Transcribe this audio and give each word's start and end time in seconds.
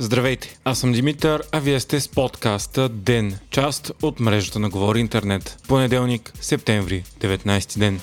Здравейте, 0.00 0.58
аз 0.64 0.78
съм 0.78 0.92
Димитър, 0.92 1.42
а 1.52 1.60
вие 1.60 1.80
сте 1.80 2.00
с 2.00 2.08
подкаста 2.08 2.88
ДЕН, 2.88 3.38
част 3.50 3.92
от 4.02 4.20
мрежата 4.20 4.58
на 4.58 4.70
Говори 4.70 5.00
Интернет. 5.00 5.58
Понеделник, 5.68 6.32
септември, 6.40 7.04
19 7.20 7.78
ден. 7.78 8.00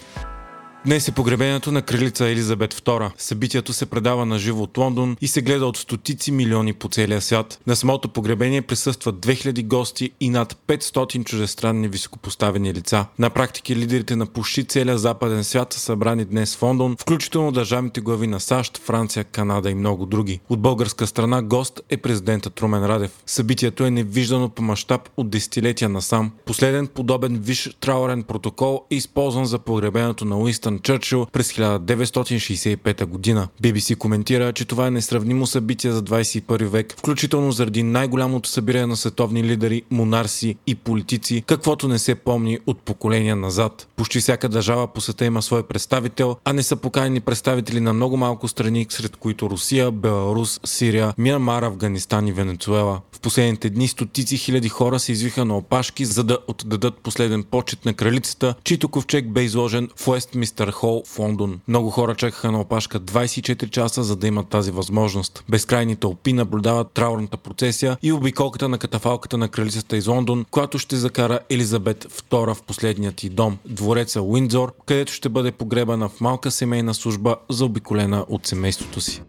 Днес 0.86 1.08
е 1.08 1.12
погребението 1.12 1.72
на 1.72 1.82
кралица 1.82 2.30
Елизабет 2.30 2.74
II. 2.74 3.12
Събитието 3.18 3.74
се 3.74 3.86
предава 3.86 4.26
на 4.26 4.40
живо 4.40 4.64
от 4.64 4.78
Лондон 4.78 5.18
и 5.22 5.28
се 5.28 5.42
гледа 5.42 5.66
от 5.66 5.78
стотици 5.78 6.32
милиони 6.32 6.74
по 6.74 6.90
целия 6.90 7.22
свят. 7.22 7.60
На 7.68 7.76
самото 7.76 8.10
погребение 8.10 8.62
присъстват 8.62 9.16
2000 9.16 9.66
гости 9.66 10.12
и 10.20 10.30
над 10.30 10.58
500 10.68 11.24
чужестранни 11.24 11.88
високопоставени 11.88 12.74
лица. 12.74 13.06
На 13.20 13.30
практика 13.30 13.76
лидерите 13.76 14.16
на 14.16 14.26
почти 14.26 14.64
целия 14.64 14.98
западен 14.98 15.44
свят 15.44 15.74
са 15.74 15.80
събрани 15.80 16.26
днес 16.26 16.56
в 16.56 16.62
Лондон, 16.62 16.96
включително 17.00 17.52
държавните 17.52 18.02
глави 18.02 18.28
на 18.28 18.40
САЩ, 18.40 18.78
Франция, 18.78 19.24
Канада 19.24 19.72
и 19.72 19.76
много 19.76 20.06
други. 20.06 20.40
От 20.50 20.60
българска 20.60 21.08
страна 21.08 21.42
гост 21.42 21.82
е 21.90 21.98
президентът 21.98 22.62
Румен 22.62 22.86
Радев. 22.86 23.12
Събитието 23.26 23.86
е 23.86 23.92
невиждано 23.92 24.50
по 24.50 24.64
мащаб 24.64 25.10
от 25.18 25.30
десетилетия 25.30 25.90
насам. 25.90 26.32
Последен 26.46 26.88
подобен 26.88 27.40
виш 27.40 27.70
траурен 27.80 28.24
протокол 28.24 28.86
е 28.92 28.96
използван 28.96 29.46
за 29.46 29.60
погребението 29.60 30.26
на 30.26 30.38
Уинстън 30.38 30.75
Уинстън 30.76 30.80
Чърчил 30.80 31.26
през 31.26 31.54
1965 31.54 33.06
година. 33.06 33.48
BBC 33.64 33.98
коментира, 33.98 34.54
че 34.54 34.66
това 34.66 34.88
е 34.88 34.92
несравнимо 34.92 35.48
събитие 35.48 35.92
за 35.92 36.04
21 36.04 36.64
век, 36.66 36.96
включително 36.98 37.52
заради 37.52 37.84
най-голямото 37.84 38.50
събиране 38.50 38.86
на 38.86 38.96
световни 38.98 39.44
лидери, 39.44 39.82
монарси 39.92 40.56
и 40.68 40.76
политици, 40.76 41.44
каквото 41.48 41.88
не 41.88 42.00
се 42.00 42.16
помни 42.16 42.60
от 42.68 42.80
поколения 42.80 43.36
назад. 43.36 43.88
Почти 43.96 44.20
всяка 44.20 44.50
държава 44.50 44.88
по 44.88 45.02
света 45.02 45.26
има 45.26 45.42
свой 45.42 45.64
представител, 45.64 46.36
а 46.46 46.54
не 46.54 46.64
са 46.64 46.76
поканени 46.76 47.20
представители 47.20 47.80
на 47.80 47.94
много 47.94 48.18
малко 48.18 48.48
страни, 48.48 48.88
сред 48.90 49.16
които 49.16 49.50
Русия, 49.50 49.92
Беларус, 49.92 50.60
Сирия, 50.64 51.14
Миямар, 51.18 51.64
Афганистан 51.64 52.28
и 52.28 52.32
Венецуела. 52.32 53.02
В 53.12 53.20
последните 53.20 53.70
дни 53.70 53.88
стотици 53.88 54.38
хиляди 54.38 54.70
хора 54.70 55.00
се 55.00 55.12
извиха 55.12 55.46
на 55.46 55.58
опашки, 55.58 56.06
за 56.06 56.24
да 56.24 56.38
отдадат 56.48 56.98
последен 56.98 57.44
почет 57.44 57.86
на 57.86 57.94
кралицата, 57.94 58.56
чийто 58.64 58.90
ковчег 58.90 59.32
бе 59.32 59.44
изложен 59.44 59.90
в 59.96 60.08
Уестмистър 60.08 60.65
Уинчестър 60.66 60.72
Хол 60.72 61.04
в 61.06 61.20
Лондон. 61.20 61.60
Много 61.68 61.90
хора 61.90 62.16
чакаха 62.16 62.52
на 62.52 62.60
опашка 62.62 63.00
24 63.00 63.70
часа, 63.70 64.04
за 64.04 64.16
да 64.16 64.28
имат 64.28 64.48
тази 64.48 64.72
възможност. 64.72 65.44
Безкрайни 65.50 65.96
тълпи 65.96 66.34
наблюдават 66.34 66.92
траурната 66.92 67.38
процесия 67.38 67.98
и 68.04 68.12
обиколката 68.12 68.70
на 68.70 68.78
катафалката 68.78 69.38
на 69.38 69.50
кралицата 69.50 69.98
из 69.98 70.08
Лондон, 70.08 70.46
която 70.52 70.80
ще 70.80 70.96
закара 70.96 71.40
Елизабет 71.50 72.04
II 72.04 72.54
в 72.54 72.64
последният 72.64 73.16
ти 73.16 73.30
дом, 73.30 73.58
двореца 73.66 74.22
Уиндзор, 74.22 74.74
където 74.86 75.14
ще 75.14 75.30
бъде 75.30 75.52
погребана 75.52 76.10
в 76.10 76.22
малка 76.22 76.52
семейна 76.52 76.94
служба, 76.94 77.36
заобиколена 77.50 78.26
от 78.30 78.48
семейството 78.48 79.02
си. 79.02 79.22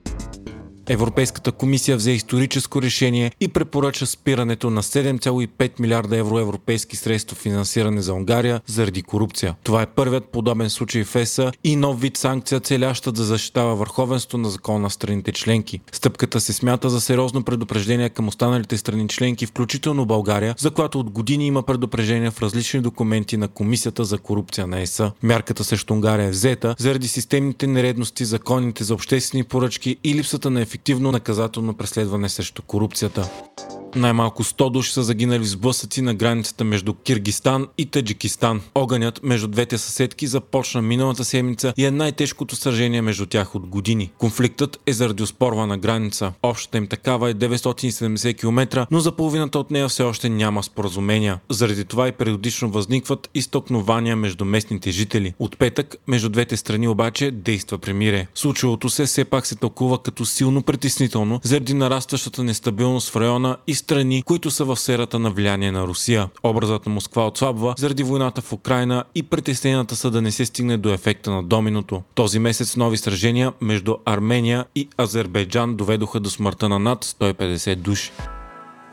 Европейската 0.89 1.53
комисия 1.53 1.97
взе 1.97 2.11
историческо 2.11 2.83
решение 2.83 3.33
и 3.41 3.49
препоръча 3.49 4.07
спирането 4.07 4.71
на 4.71 4.83
7,5 4.83 5.81
милиарда 5.81 6.17
евро 6.17 6.39
европейски 6.39 6.97
средства 6.97 7.37
финансиране 7.37 8.03
за 8.03 8.15
Унгария 8.15 8.61
заради 8.67 9.03
корупция. 9.03 9.55
Това 9.63 9.83
е 9.83 9.87
първият 9.87 10.25
подобен 10.25 10.71
случай 10.71 11.05
в 11.05 11.17
ЕСА 11.17 11.53
и 11.65 11.77
нов 11.77 12.01
вид 12.01 12.17
санкция, 12.17 12.61
целяща 12.61 13.13
да 13.13 13.25
защитава 13.25 13.75
върховенство 13.75 14.39
на 14.39 14.51
закона 14.51 14.79
на 14.79 14.91
страните 14.91 15.33
членки. 15.33 15.81
Стъпката 15.93 16.41
се 16.41 16.53
смята 16.53 16.91
за 16.91 17.01
сериозно 17.01 17.43
предупреждение 17.43 18.09
към 18.09 18.29
останалите 18.29 18.77
страни 18.77 19.09
членки, 19.09 19.47
включително 19.47 20.07
България, 20.07 20.55
за 20.59 20.71
която 20.71 21.01
от 21.01 21.11
години 21.11 21.47
има 21.47 21.63
предупреждения 21.63 22.31
в 22.31 22.43
различни 22.43 22.81
документи 22.81 23.37
на 23.37 23.49
Комисията 23.49 24.05
за 24.05 24.19
корупция 24.19 24.67
на 24.67 24.81
ЕСА. 24.81 25.13
Мярката 25.23 25.65
срещу 25.65 25.95
Унгария 25.95 26.27
е 26.27 26.31
взета 26.31 26.75
заради 26.79 27.09
системните 27.09 27.67
нередности, 27.67 28.25
законите 28.25 28.85
за 28.85 28.95
обществени 28.95 29.45
поръчки 29.45 29.97
и 30.05 30.15
липсата 30.15 30.51
на 30.51 30.61
ефективност 30.61 30.76
ефективно 30.77 31.13
наказателно 31.13 31.75
преследване 31.75 32.29
срещу 32.29 32.63
корупцията. 32.63 33.31
Най-малко 33.97 34.45
100 34.45 34.71
души 34.71 34.93
са 34.93 35.03
загинали 35.03 35.39
в 35.43 35.49
сблъсъци 35.49 36.03
на 36.03 36.15
границата 36.15 36.65
между 36.65 36.95
Киргистан 36.95 37.67
и 37.79 37.87
Таджикистан. 37.87 38.61
Огънят 38.75 39.21
между 39.23 39.49
двете 39.49 39.79
съседки 39.79 40.27
започна 40.27 40.83
миналата 40.83 41.25
седмица 41.25 41.75
и 41.77 41.85
е 41.85 41.91
най-тежкото 41.91 42.57
сражение 42.57 43.03
между 43.03 43.27
тях 43.27 43.55
от 43.55 43.67
години. 43.67 44.11
Конфликтът 44.19 44.81
е 44.87 44.93
заради 44.93 45.23
оспорвана 45.23 45.79
граница. 45.79 46.33
Общата 46.43 46.79
им 46.79 46.87
такава 46.87 47.31
е 47.31 47.35
970 47.35 48.39
км, 48.39 48.87
но 48.91 49.01
за 49.01 49.13
половината 49.13 49.59
от 49.59 49.71
нея 49.71 49.89
все 49.89 50.03
още 50.03 50.29
няма 50.29 50.63
споразумения. 50.63 51.41
Заради 51.51 51.85
това 51.85 52.09
и 52.09 52.13
периодично 52.13 52.71
възникват 52.71 53.31
изтокнования 53.35 54.17
между 54.17 54.45
местните 54.45 54.91
жители. 54.91 55.35
От 55.39 55.59
петък 55.59 55.97
между 56.07 56.29
двете 56.29 56.57
страни 56.57 56.89
обаче 56.89 57.31
действа 57.31 57.79
премире. 57.79 58.27
Случилото 58.35 58.91
се 58.91 59.07
все 59.07 59.25
пак 59.25 59.47
се 59.47 59.57
тълкува 59.57 59.99
като 59.99 60.25
силно 60.25 60.63
притеснително 60.63 61.41
заради 61.43 61.75
нарастващата 61.75 62.43
нестабилност 62.43 63.11
в 63.11 63.17
района 63.17 63.57
и 63.67 63.75
страни, 63.87 64.23
които 64.23 64.51
са 64.51 64.65
в 64.65 64.77
сферата 64.77 65.19
на 65.19 65.31
влияние 65.31 65.73
на 65.73 65.87
Русия. 65.87 66.29
Образът 66.43 66.87
на 66.87 66.93
Москва 66.93 67.27
отслабва 67.27 67.75
заради 67.79 68.03
войната 68.03 68.43
в 68.43 68.53
Украина 68.53 69.05
и 69.15 69.23
притесненията 69.23 69.97
са 69.97 70.11
да 70.11 70.23
не 70.23 70.31
се 70.31 70.47
стигне 70.47 70.77
до 70.77 70.93
ефекта 70.93 71.31
на 71.31 71.43
доминото. 71.43 72.03
Този 72.15 72.39
месец 72.39 72.77
нови 72.77 72.97
сражения 72.97 73.53
между 73.61 73.97
Армения 74.05 74.65
и 74.75 74.89
Азербайджан 74.99 75.77
доведоха 75.77 76.21
до 76.21 76.31
смъртта 76.31 76.69
на 76.69 76.79
над 76.79 77.05
150 77.05 77.77
души. 77.77 78.13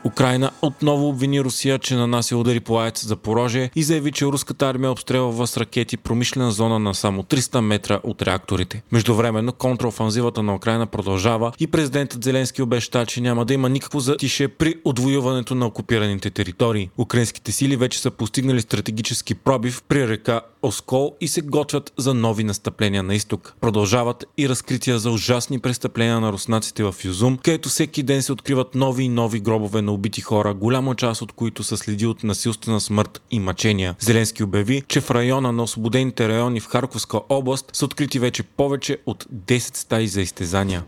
Украина 0.04 0.50
отново 0.62 1.08
обвини 1.08 1.40
Русия, 1.40 1.78
че 1.78 1.94
нанася 1.96 2.36
удари 2.36 2.60
по 2.60 2.80
АЕЦ 2.80 3.04
за 3.06 3.16
пороже 3.16 3.70
и 3.76 3.82
заяви, 3.82 4.12
че 4.12 4.26
руската 4.26 4.66
армия 4.66 4.90
обстрелва 4.90 5.46
с 5.46 5.56
ракети 5.56 5.96
промишлена 5.96 6.50
зона 6.50 6.78
на 6.78 6.94
само 6.94 7.22
300 7.22 7.60
метра 7.60 8.00
от 8.02 8.22
реакторите. 8.22 8.82
Междувременно 8.92 9.52
контраофанзивата 9.52 10.42
на 10.42 10.54
Украина 10.54 10.86
продължава 10.86 11.52
и 11.60 11.66
президентът 11.66 12.24
Зеленски 12.24 12.62
обеща, 12.62 13.06
че 13.06 13.20
няма 13.20 13.44
да 13.44 13.54
има 13.54 13.68
никакво 13.68 14.00
затише 14.00 14.48
при 14.48 14.74
отвоюването 14.84 15.54
на 15.54 15.66
окупираните 15.66 16.30
територии. 16.30 16.90
Украинските 16.98 17.52
сили 17.52 17.76
вече 17.76 17.98
са 17.98 18.10
постигнали 18.10 18.60
стратегически 18.60 19.34
пробив 19.34 19.82
при 19.88 20.08
река 20.08 20.40
Оскол 20.62 21.16
и 21.20 21.28
се 21.28 21.40
готвят 21.40 21.92
за 21.96 22.14
нови 22.14 22.44
настъпления 22.44 23.02
на 23.02 23.14
изток. 23.14 23.54
Продължават 23.60 24.24
и 24.38 24.48
разкрития 24.48 24.98
за 24.98 25.10
ужасни 25.10 25.58
престъпления 25.58 26.20
на 26.20 26.32
руснаците 26.32 26.84
в 26.84 26.94
Юзум, 27.04 27.38
където 27.38 27.68
всеки 27.68 28.02
ден 28.02 28.22
се 28.22 28.32
откриват 28.32 28.74
нови 28.74 29.04
и 29.04 29.08
нови 29.08 29.40
гробове 29.40 29.82
на 29.82 29.92
убити 29.94 30.20
хора, 30.20 30.54
голяма 30.54 30.94
част 30.94 31.22
от 31.22 31.32
които 31.32 31.62
са 31.62 31.76
следи 31.76 32.06
от 32.06 32.24
насилствена 32.24 32.80
смърт 32.80 33.22
и 33.30 33.40
мъчения. 33.40 33.94
Зеленски 33.98 34.42
обяви, 34.42 34.82
че 34.88 35.00
в 35.00 35.10
района 35.10 35.52
на 35.52 35.62
освободените 35.62 36.28
райони 36.28 36.60
в 36.60 36.66
Харковска 36.66 37.20
област 37.28 37.70
са 37.72 37.84
открити 37.84 38.18
вече 38.18 38.42
повече 38.42 38.98
от 39.06 39.24
10 39.34 39.76
стаи 39.76 40.08
за 40.08 40.20
изтезания. 40.20 40.84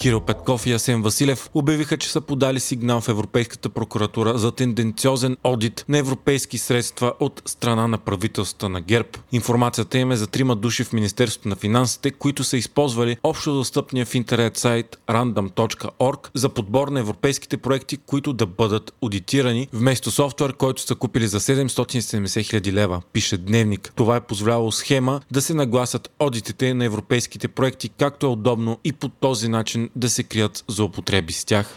Кирил 0.00 0.20
Петков 0.20 0.66
и 0.66 0.72
Асен 0.72 1.02
Василев 1.02 1.50
обявиха, 1.54 1.96
че 1.96 2.10
са 2.10 2.20
подали 2.20 2.60
сигнал 2.60 3.00
в 3.00 3.08
Европейската 3.08 3.68
прокуратура 3.68 4.38
за 4.38 4.52
тенденциозен 4.52 5.36
одит 5.44 5.84
на 5.88 5.98
европейски 5.98 6.58
средства 6.58 7.12
от 7.20 7.42
страна 7.46 7.86
на 7.86 7.98
правителствата 7.98 8.68
на 8.68 8.80
ГЕРБ. 8.80 9.08
Информацията 9.32 9.98
им 9.98 10.12
е 10.12 10.16
за 10.16 10.26
трима 10.26 10.56
души 10.56 10.84
в 10.84 10.92
Министерството 10.92 11.48
на 11.48 11.56
финансите, 11.56 12.10
които 12.10 12.44
са 12.44 12.56
използвали 12.56 13.16
общо 13.22 13.54
достъпния 13.54 14.06
в 14.06 14.14
интернет 14.14 14.56
сайт 14.56 14.98
random.org 15.08 16.28
за 16.34 16.48
подбор 16.48 16.88
на 16.88 17.00
европейските 17.00 17.56
проекти, 17.56 17.96
които 17.96 18.32
да 18.32 18.46
бъдат 18.46 18.92
аудитирани, 19.02 19.68
вместо 19.72 20.10
софтуер, 20.10 20.52
който 20.52 20.82
са 20.82 20.94
купили 20.94 21.28
за 21.28 21.40
770 21.40 22.42
хиляди 22.42 22.72
лева, 22.72 23.02
пише 23.12 23.38
Дневник. 23.38 23.92
Това 23.96 24.16
е 24.16 24.20
позволяло 24.20 24.72
схема 24.72 25.20
да 25.30 25.42
се 25.42 25.54
нагласят 25.54 26.10
одитите 26.18 26.74
на 26.74 26.84
европейските 26.84 27.48
проекти 27.48 27.88
както 27.88 28.26
е 28.26 28.30
удобно 28.30 28.78
и 28.84 28.92
по 28.92 29.08
този 29.08 29.48
начин 29.48 29.89
да 29.96 30.10
се 30.10 30.22
крият 30.22 30.64
злоупотреби 30.68 31.32
с 31.32 31.44
тях. 31.44 31.76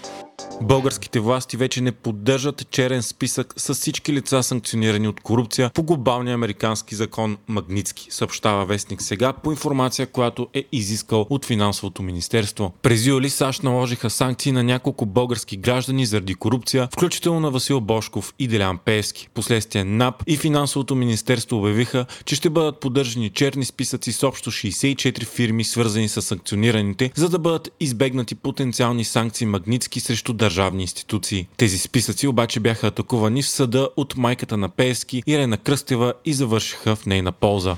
Българските 0.62 1.20
власти 1.20 1.58
вече 1.58 1.82
не 1.82 1.92
поддържат 1.92 2.70
черен 2.70 3.04
списък 3.04 3.54
с 3.58 3.74
всички 3.74 4.14
лица 4.14 4.44
санкционирани 4.44 5.08
от 5.08 5.22
корупция 5.22 5.72
по 5.74 5.84
глобалния 5.84 6.34
американски 6.34 6.96
закон 6.96 7.38
Магницки, 7.48 8.08
съобщава 8.10 8.66
вестник 8.66 9.02
сега 9.02 9.34
по 9.34 9.52
информация, 9.52 10.08
която 10.08 10.48
е 10.54 10.64
изискал 10.72 11.28
от 11.30 11.46
финансовото 11.46 12.04
министерство. 12.04 12.74
През 12.82 13.06
юли 13.06 13.30
САЩ 13.30 13.64
наложиха 13.64 14.10
санкции 14.10 14.52
на 14.52 14.64
няколко 14.64 15.06
български 15.06 15.58
граждани 15.58 16.06
заради 16.06 16.36
корупция, 16.36 16.90
включително 16.94 17.40
на 17.40 17.52
Васил 17.52 17.82
Бошков 17.82 18.34
и 18.40 18.48
Делян 18.48 18.78
Пеевски. 18.78 19.30
Последствие 19.34 19.84
НАП 19.84 20.24
и 20.28 20.38
финансовото 20.38 20.96
министерство 20.96 21.58
обявиха, 21.58 22.06
че 22.26 22.36
ще 22.36 22.50
бъдат 22.50 22.80
поддържани 22.80 23.30
черни 23.30 23.66
списъци 23.66 24.12
с 24.12 24.24
общо 24.24 24.52
64 24.52 25.26
фирми, 25.26 25.64
свързани 25.64 26.10
с 26.10 26.22
санкционираните, 26.22 27.12
за 27.16 27.30
да 27.30 27.40
бъдат 27.40 27.70
избегнати 27.80 28.36
потенциални 28.36 29.04
санкции 29.06 29.48
Магницки 29.48 30.00
срещу 30.00 30.23
държавни 30.32 30.82
институции. 30.82 31.48
Тези 31.58 31.78
списъци 31.78 32.28
обаче 32.28 32.60
бяха 32.60 32.88
атакувани 32.88 33.44
в 33.44 33.50
съда 33.50 33.90
от 33.98 34.18
майката 34.18 34.58
на 34.58 34.70
Пеевски 34.70 35.24
Ирена 35.28 35.58
Кръстева 35.58 36.14
и 36.26 36.34
завършиха 36.34 36.96
в 36.96 37.06
нейна 37.06 37.32
полза. 37.32 37.76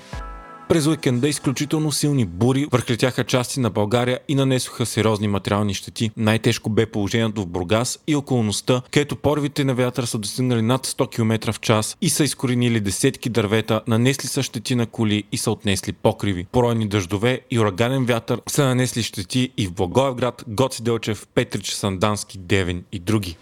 През 0.70 0.88
уикенда 0.88 1.28
изключително 1.28 1.92
силни 1.92 2.26
бури 2.26 2.68
върхлетяха 2.72 3.24
части 3.24 3.60
на 3.60 3.70
България 3.70 4.20
и 4.28 4.36
нанесоха 4.36 4.86
сериозни 4.86 5.28
материални 5.28 5.74
щети. 5.74 6.12
Най-тежко 6.18 6.70
бе 6.70 6.86
положението 6.86 7.42
в 7.42 7.46
Бургас 7.46 8.00
и 8.08 8.16
околността, 8.16 8.82
където 8.92 9.16
порвите 9.16 9.64
на 9.64 9.74
вятъра 9.74 10.08
са 10.08 10.18
достигнали 10.18 10.62
над 10.62 10.88
100 10.88 11.12
км 11.12 11.54
в 11.54 11.60
час 11.60 11.98
и 12.02 12.10
са 12.10 12.24
изкоренили 12.24 12.80
десетки 12.80 13.30
дървета, 13.30 13.82
нанесли 13.88 14.28
са 14.28 14.44
щети 14.44 14.76
на 14.76 14.86
коли 14.86 15.24
и 15.32 15.38
са 15.38 15.52
отнесли 15.52 15.94
покриви. 15.94 16.46
Поройни 16.52 16.88
дъждове 16.88 17.42
и 17.52 17.60
ураганен 17.60 18.06
вятър 18.06 18.42
са 18.48 18.66
нанесли 18.66 19.04
щети 19.04 19.50
и 19.58 19.68
в 19.68 19.74
Благоевград, 19.74 20.44
Гоци 20.48 20.84
Делчев, 20.84 21.28
Петрич, 21.36 21.72
Сандански, 21.72 22.38
Девен 22.38 22.84
и 22.92 23.00
други. 23.00 23.38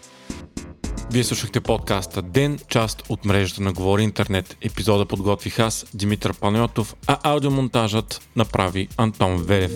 Вие 1.10 1.24
слушахте 1.24 1.60
подкаста 1.60 2.22
Ден, 2.22 2.58
част 2.68 3.02
от 3.08 3.24
мрежата 3.24 3.62
на 3.62 3.72
Говори 3.72 4.02
Интернет. 4.02 4.56
Епизода 4.60 5.06
подготвих 5.06 5.58
аз, 5.58 5.86
Димитър 5.94 6.34
Панайотов, 6.34 6.94
а 7.06 7.18
аудиомонтажът 7.22 8.20
направи 8.36 8.88
Антон 8.96 9.42
Верев. 9.42 9.72